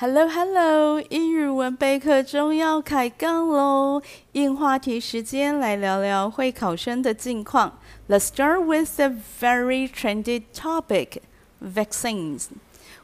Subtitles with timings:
[0.00, 4.00] Hello Hello，英语文备课中要开杠喽！
[4.30, 7.80] 应话题时间来聊聊会考生的近况。
[8.08, 9.08] Let's start with a
[9.40, 11.18] very trendy topic:
[11.60, 12.44] vaccines.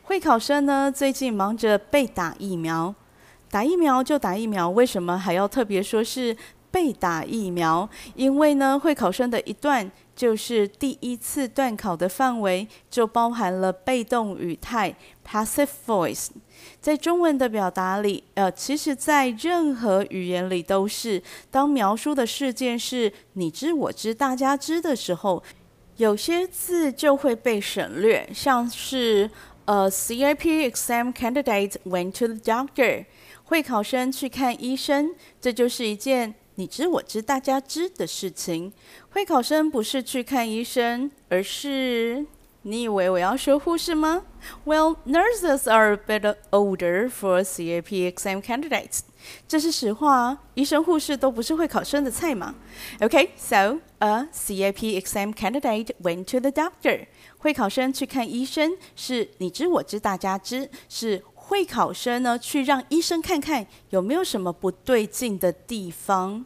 [0.04, 2.94] 会考生呢，最近忙着被打疫苗，
[3.50, 6.36] 打疫苗就打疫苗，为什么还要特别说是
[6.74, 7.88] 被打疫苗？
[8.16, 9.88] 因为呢，会考生的一段。
[10.16, 14.94] 就是第一次段考的范围就包含了被动语态
[15.28, 16.28] （passive voice）。
[16.80, 21.20] 在中文的表达里，呃，其实在任何语言里都是，
[21.50, 25.42] 当描述的事件是你知我知大家知的时候，
[25.96, 29.28] 有些字就会被省略，像是
[29.64, 33.04] 呃，CIP exam candidate went to the doctor，
[33.42, 35.10] 会考生去看医生，
[35.40, 36.36] 这就是一件。
[36.56, 38.72] 你知我知大家知的事情，
[39.10, 42.24] 会考生不是去看医生，而是
[42.62, 44.22] 你以为我要说护士吗
[44.64, 49.00] ？Well, nurses are a bit older for CAP exam candidates。
[49.48, 52.54] 这是实话，医生护士都不是会考生的菜嘛。
[53.00, 57.06] Okay, so a CAP exam candidate went to the doctor。
[57.38, 61.22] 会考生去看医生，是你知我知大家知，是。
[61.46, 66.44] 会考生呢，去让医生看看有没有什么不对劲的地方，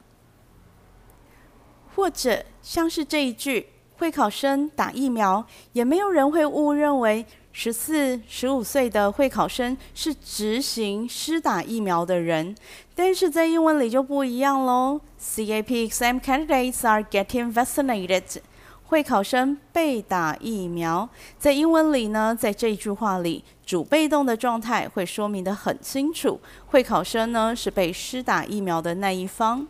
[1.94, 12.56] 或者像是这一句，会考生打疫苗，也没有人会误认为十四、十五岁的会考生是执行施打疫苗的人，
[12.94, 15.00] 但是在英文里就不一样喽。
[15.20, 18.41] CAP exam candidates are getting vaccinated.
[18.89, 21.06] 会考生被打疫苗，
[21.39, 26.41] 在英文里呢，在这一句话里，主被动的状态会说明得很清楚。
[26.69, 29.66] 会考生呢是被施打疫苗的那一方。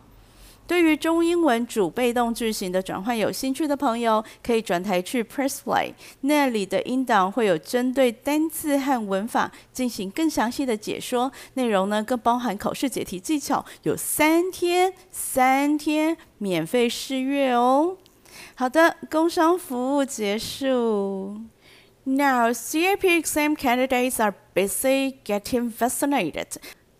[0.65, 17.97] 对于中英文主被动句型的转换有兴趣的朋友，可以转台去 Press Play，那里的音档会有针对单字和文法进行更详细的解说，内容呢更包含考试解题技巧，有三天三天免费试阅哦。
[18.56, 21.40] 好的，工商服务结束。
[22.06, 26.56] Now, CAP exam candidates are busy getting vaccinated.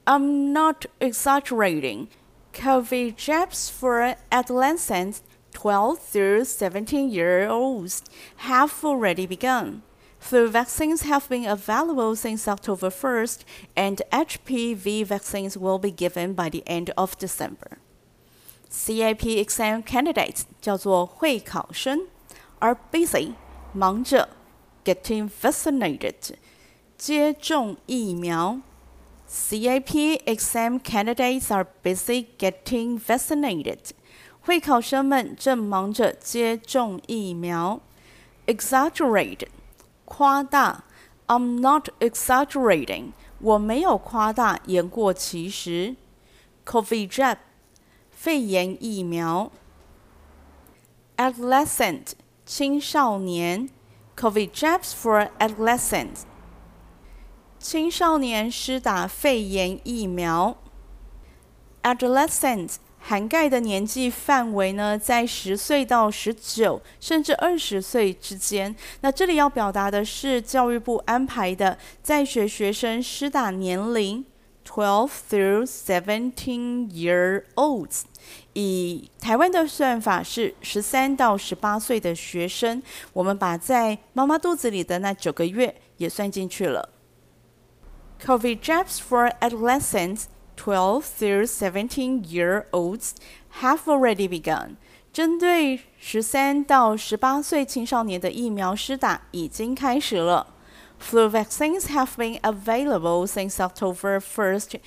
[0.07, 2.09] I'm not exaggerating.
[2.55, 5.23] COVID jabs for adolescents
[5.53, 8.03] 12 through 17 year olds
[8.49, 9.83] have already begun.
[10.19, 13.45] Flu vaccines have been available since October 1st,
[13.77, 17.79] and HPV vaccines will be given by the end of December.
[18.71, 22.07] CAP exam candidates 叫做会考生，
[22.59, 23.35] are busy
[23.73, 24.29] 忙着
[24.85, 26.35] getting vaccinated
[26.97, 28.61] 接种疫苗。
[29.29, 33.91] CAP exam candidates are busy getting vaccinated。
[34.41, 37.81] 会考生们正忙着接种疫苗。
[38.47, 39.47] Exaggerate
[40.05, 40.85] 夸大，
[41.27, 45.97] I'm not exaggerating，我没有夸大言过其实。
[46.67, 47.39] COVID jab
[48.20, 49.50] 肺炎疫苗
[51.16, 52.08] ，adolescent
[52.46, 53.70] 青少年
[54.18, 56.24] ，COVID jabs for adolescents，
[57.60, 60.58] 青少年施打肺炎疫苗
[61.84, 68.76] ，adolescent 涵盖的年纪范围呢，在十岁到十九，甚至二十岁之间。
[69.00, 74.26] 那这里要表达的是教育部安排的在学学生施打年龄。
[74.69, 78.05] Twelve through seventeen year olds，
[78.55, 82.83] 以台湾的算法是十三到十八岁的学生，
[83.13, 86.89] 我们把在妈妈肚子里的那九个月也算进去了。
[88.25, 90.25] COVID jabs for adolescents
[90.57, 93.11] twelve through seventeen year olds
[93.61, 94.77] have already begun。
[95.13, 100.55] 针对十三到十八岁青少年的疫苗施打已经开始了。
[100.99, 104.81] Flu vaccines have been available since October 1st,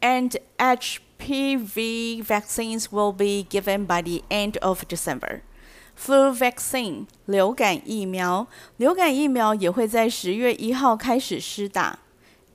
[0.00, 5.42] and HPV vaccines will be given by the end of December.
[5.94, 12.00] Flu vaccine 流感疫苗，流感疫苗也会在十月一号开始施打。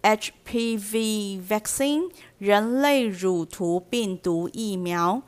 [0.02, 5.22] HPV vaccine 人类乳突病毒疫苗，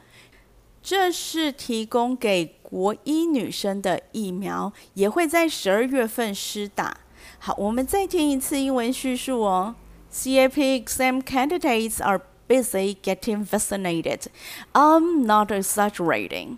[0.82, 6.98] 这是提供给国一女生的疫苗，也会在十二月份施打。
[7.40, 9.76] 好，我们再听一次英文叙述哦。
[10.12, 14.26] CAP exam candidates are busy getting vaccinated.
[14.74, 16.58] I'm not exaggerating.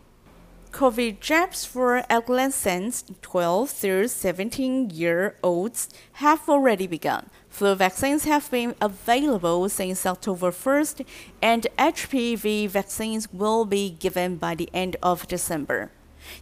[0.72, 7.30] COVID jabs for adolescents 12 through 17 year olds have already begun.
[7.48, 11.06] Flu vaccines have been available since October 1st,
[11.44, 15.92] and HPV vaccines will be given by the end of December.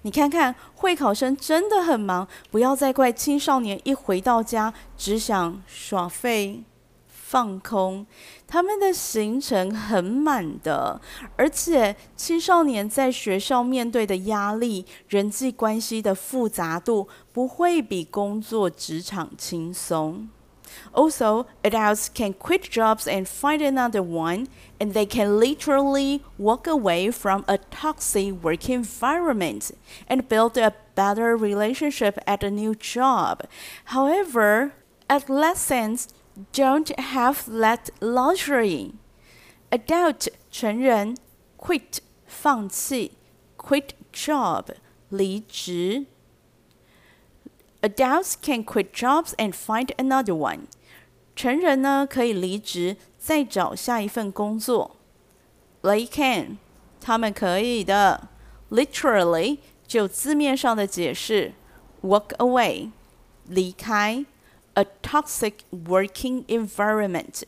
[0.02, 6.62] 你看看，会考生真的很忙，不要再怪青少年一回到家只想耍废、
[7.06, 8.06] 放空，
[8.46, 11.00] 他们的行程很满的，
[11.36, 20.28] 而且青少年在学校面对的压力、人际关系的复杂度，不会比工作职场轻松。
[20.93, 24.47] Also, adults can quit jobs and find another one,
[24.79, 29.71] and they can literally walk away from a toxic work environment
[30.07, 33.43] and build a better relationship at a new job.
[33.85, 34.73] However,
[35.09, 36.07] adolescents
[36.53, 38.93] don't have that luxury.
[39.71, 41.15] Adult 成人
[41.57, 43.13] quit 放弃
[43.57, 44.65] quit job
[45.09, 46.05] 离职。
[47.85, 50.61] Adults can quit jobs and find another one.
[51.35, 54.97] 成人呢可以离职再找下一份工作。
[55.81, 56.57] They can，
[56.99, 58.27] 他们可以的。
[58.69, 61.53] Literally 就字面上的解释，
[62.01, 62.91] walk away，
[63.47, 64.25] 离开。
[64.75, 67.41] A toxic working environment，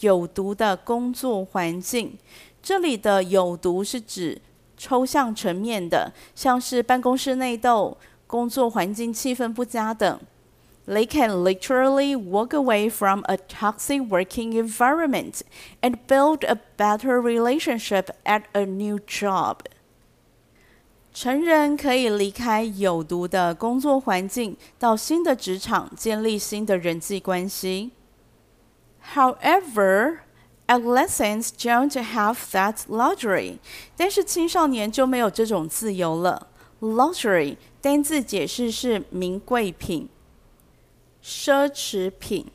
[0.00, 2.18] 有毒的工作环境。
[2.62, 4.40] 这里的有毒是指
[4.78, 10.20] 抽象层面的，像是办公室内斗、 工作环境气氛不佳等。
[10.86, 15.42] They can literally walk away from a toxic working environment
[15.82, 19.58] and build a better relationship at a new job.
[21.12, 27.90] 成人可以离开有毒的工作环境，到新的职场建立新的人际关系。
[29.14, 30.18] However,
[30.66, 33.58] adolescents don't have that luxury.
[33.96, 36.48] 但是青少年就没有这种自由了。
[36.80, 40.09] Luxury 单字解释是名贵品、
[41.23, 42.47] 奢侈品。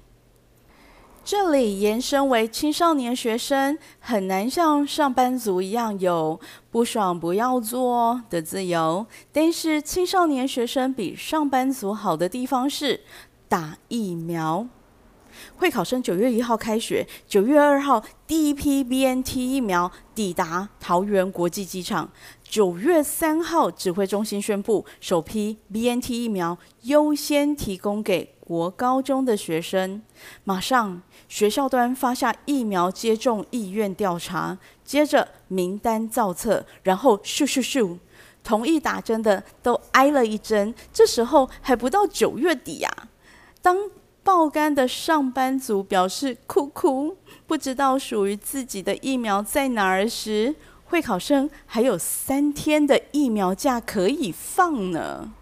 [1.22, 6.40] 这里延伸为青少年学生很难像上班族一样有
[6.72, 13.00] 不爽不要做的自由，但是青少年学生比上班族好的地方是
[13.48, 14.66] 打疫苗。
[15.56, 22.10] 会考生九月一号开学，九月二号第一批 BNT 疫苗抵达桃园国际机场，
[22.42, 30.02] 九月三号指挥中心宣布首批 BNT 疫苗优先提供给国高中的学生，
[30.44, 37.96] 马上学校端发下疫苗接种意愿调查，接着名单造册，然后咻咻咻，
[38.42, 40.74] 同意打针的都挨了一针。
[40.92, 43.06] 这时候还不到九月底呀、啊，
[43.62, 43.76] 当
[44.22, 55.32] 爆肝的上班族表示哭哭，不知道属于自己的疫苗在哪儿时，会考生还有三天的疫苗假可以放呢。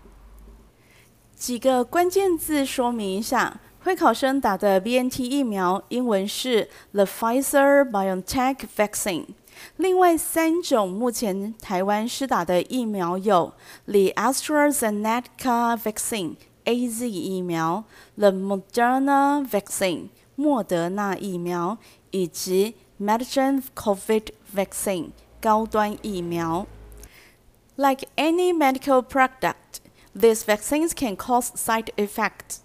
[1.35, 9.27] 几个关键字说明一下，会考生打的 BNT 疫苗，英文是 The Pfizer BioNTech Vaccine。
[9.77, 13.53] 另外三种目前台湾施打的疫苗有
[13.87, 16.37] The AstraZeneca Vaccine
[16.68, 17.84] Vaccine（AZ 疫苗）、
[18.18, 21.78] The Moderna Vaccine（ 莫德纳疫苗）
[22.12, 25.12] 以及 Medigen COVID Vaccine（
[25.42, 26.66] 高端疫苗）。
[27.76, 29.82] Like any medical product.
[30.16, 32.60] These vaccines can cause side effects.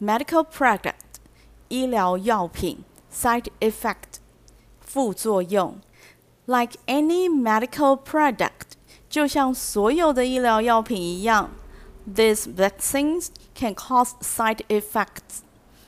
[0.00, 1.20] Medical product
[1.68, 4.18] 医疗药品 side effect
[4.80, 5.80] 副作用。
[6.46, 8.72] Like any medical product
[9.10, 11.50] 就像所有的医疗药品一样
[12.06, 15.42] ，these vaccines can cause side effects。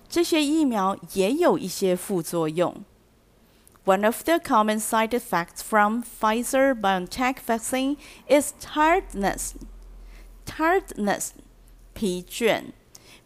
[0.08, 2.84] 这些疫苗也有一些副作用。
[3.85, 7.97] One of the common side effects from Pfizer BioNTech vaccine
[8.28, 9.54] is tiredness.
[10.47, 11.30] Tiredness，
[11.94, 12.73] 疲倦。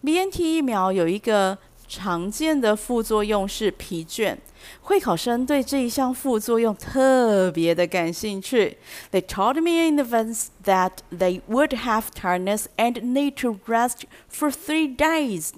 [0.02, 1.59] BNT 疫苗有一个
[1.93, 4.38] 常见的副作用是疲倦，
[4.79, 8.77] 会考生对这一项副作用特别的感兴趣。
[9.12, 14.95] They told me in advance that they would have tiredness and need to rest for three
[14.95, 15.50] days。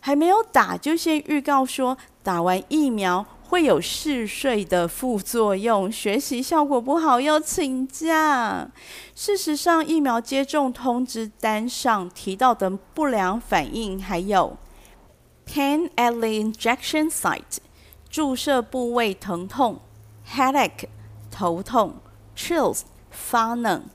[0.00, 3.24] 还没有打就先预告说打完疫苗。
[3.46, 8.68] 会有嗜睡的副作用，学习效果不好要请假。
[9.14, 14.56] 事实上，疫苗接种通知单上提到的不良反应还有
[15.45, 17.57] ：pain at the injection site（
[18.09, 19.79] 注射部位疼痛）、
[20.27, 20.87] headache（
[21.31, 21.95] 头痛）、
[22.35, 23.89] chills（ 发冷）、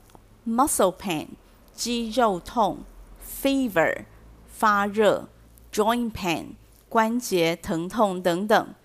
[0.47, 1.29] muscle pain（
[1.73, 2.83] 肌肉痛）、
[3.41, 4.05] fever（
[4.47, 5.27] 发热）、
[5.71, 6.55] joint pain（
[6.89, 8.75] 关节疼痛）等等。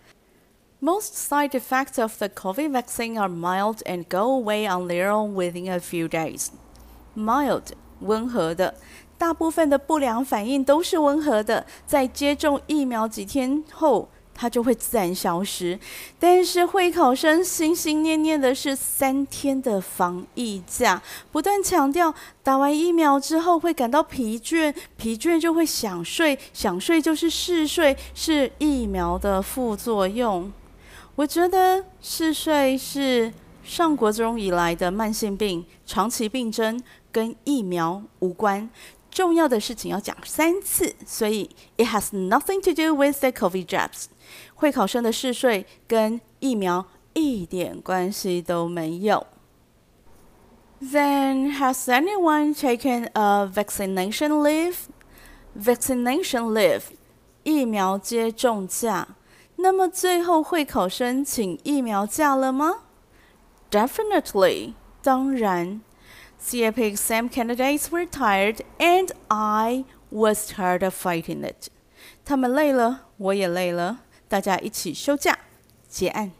[0.83, 5.35] Most side effects of the COVID vaccine are mild and go away on their own
[5.35, 6.49] within a few days.
[7.15, 8.75] Mild，温和的，
[9.18, 15.80] 大部分的不良反应都是温和的，在接种疫苗几天后它就会自然消失。
[16.20, 30.52] 但是会考生心心念念的是三天的防疫假，不断强调打完疫苗之后会感到疲倦，疲倦就会想睡，想睡就是嗜睡，是疫苗的副作用。
[31.16, 33.32] 我觉得嗜睡是
[33.64, 38.70] 上国中以来的慢性病，长期病症跟疫苗无关。
[39.16, 44.08] 重要的事情要讲三次，所以 it has nothing to do with the COVID jabs。
[44.56, 49.26] 会考生的嗜睡跟疫苗一点关系都没有。
[50.82, 54.76] Then has anyone taken a vaccination leave?
[55.58, 56.82] Vaccination leave，
[57.44, 59.08] 疫苗接种假。
[59.56, 62.80] 那么最后会考生请疫苗假了吗
[63.72, 65.80] ？Definitely，当然。
[66.41, 71.69] CFA exam candidates were tired, and I was tired of fighting it.
[72.25, 75.39] 他们累了，我也累了，大家一起休假
[75.89, 76.33] 结案。